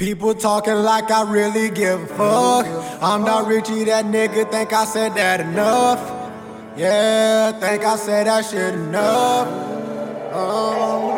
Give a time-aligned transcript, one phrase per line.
[0.00, 2.64] People talking like I really give a fuck.
[3.02, 6.00] I'm Dock Richie, that nigga think I said that enough.
[6.74, 9.46] Yeah, think I said that shit enough.
[10.32, 11.12] Oh,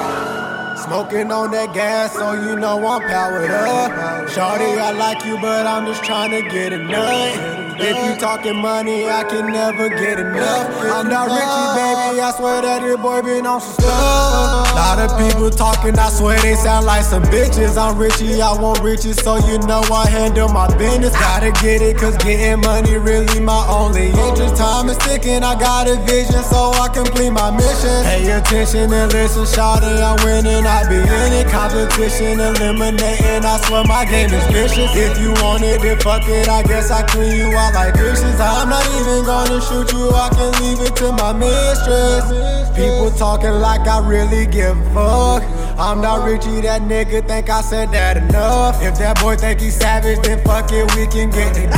[0.00, 0.76] oh.
[0.84, 4.28] Smoking on that gas, so you know I'm powered up.
[4.30, 7.54] Shorty, I like you, but I'm just trying to get nut.
[7.80, 10.70] If you talking money, I can never get enough.
[10.90, 12.03] I'm Dock Richie, baby.
[12.24, 14.72] I swear that this boy been on some stuff.
[14.72, 17.76] Lot of people talking, I swear they sound like some bitches.
[17.76, 21.12] I'm Richie, I want riches, so you know I handle my business.
[21.12, 24.56] Gotta get it, cause getting money really my only interest.
[24.56, 27.92] Time is ticking, I got a vision, so I complete my mission.
[28.08, 31.46] Pay attention and listen, shawty, I'm winning, I be in it.
[31.74, 34.94] Competition eliminating, I swear my game is vicious.
[34.94, 38.38] If you want it, then fuck it, I guess I clean you out like dishes.
[38.38, 42.30] I'm not even gonna shoot you, I can leave it to my mistress.
[42.78, 45.63] People talking like I really give a fuck.
[45.76, 48.80] I'm Dock Richie, that nigga think I said that enough.
[48.80, 51.68] If that boy think he's savage, then fuck it, we can get it.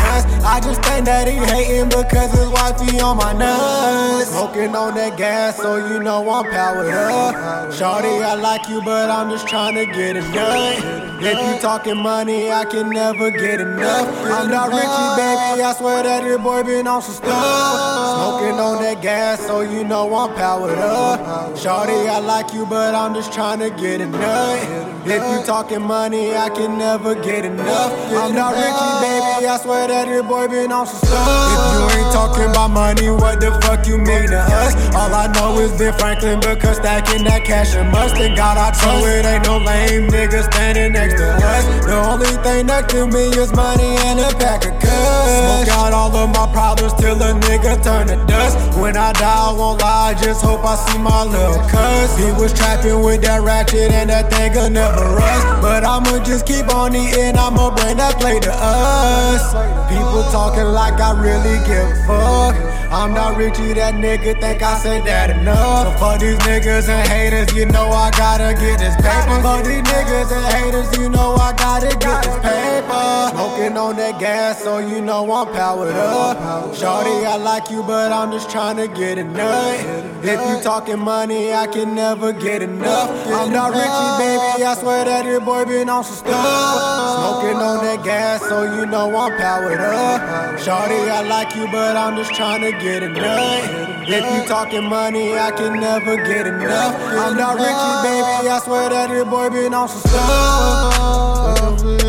[0.44, 4.28] I just think that he hating because his wife be on my nuts.
[4.30, 7.72] Smoking on that gas, so you know I'm powered up.
[7.72, 11.22] Shorty, I like you, but I'm just trying to get it done.
[11.25, 14.08] If you talking money, I can never get enough.
[14.31, 15.62] I'm Dock Richie, baby.
[15.62, 17.33] I swear that this boy been on some stuff.
[17.33, 21.56] Smoking on that gas, so you know I'm powered up.
[21.56, 24.87] Shorty, I like you, but I'm just trying to get a nut.
[25.06, 27.93] If you talking money, I can never get enough.
[28.11, 29.47] I'm Dock Richie, baby.
[29.47, 31.28] I swear that this boy been on some stuff.
[31.55, 34.75] If you ain't talking about money, what the fuck you mean to us?
[34.97, 38.17] All I know is Ben Franklin because stacking that cash and must.
[38.17, 41.65] And God, I trust it ain't no lame nigga standing next to us.
[41.87, 45.16] The only thing next to me is money and a pack of cuts.
[45.27, 48.56] Smoke out all of my problems till a nigga turn to dust.
[48.78, 52.16] When I die, I won't lie, I just hope I see my little cuz.
[52.16, 55.47] He was trapping with that ratchet and that thing'll never rust.
[55.60, 59.42] But I'ma just keep on eating, I'ma bring that plate to us.
[59.91, 62.76] People talking like I really give a fuck.
[62.92, 65.91] I'm Dock Richie, that nigga think I said that enough.
[65.91, 69.42] So for these niggas and haters, you know I gotta get this paper.
[69.42, 72.75] For these niggas and haters, you know I gotta get this paper.
[72.86, 76.74] Smoking on that gas, so you know I'm powered up.
[76.74, 79.80] Shorty, I like you, but I'm just trying to get nut.
[80.24, 83.10] If you talking money, I can never get enough.
[83.28, 87.19] I'm Dock Richie, baby, I swear that this boy been on some stuff.
[87.19, 90.58] Smoking on that gas, so you know I'm powered up.
[90.58, 94.08] Shorty, I like you, but I'm just trying to get nut.
[94.08, 96.94] If you talking money, I can never get enough.
[97.00, 98.48] I'm Dock Richie, baby.
[98.48, 102.06] I swear that this boy been on some stuff.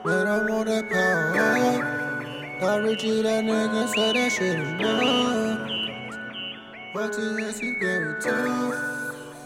[0.03, 1.33] But I want that power.
[2.61, 5.69] Now Richie, that nigga said that shit enough.
[6.95, 8.75] Watching as you get tough.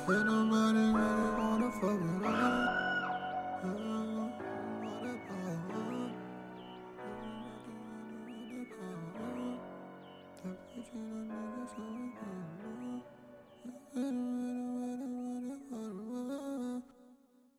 [0.08, 2.83] But nobody really wanna fuck with us.
[10.94, 12.14] Looking at niggas,
[13.96, 14.63] I don't know.